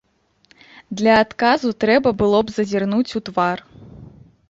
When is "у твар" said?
3.21-3.57